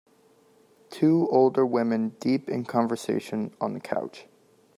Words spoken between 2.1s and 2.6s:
deep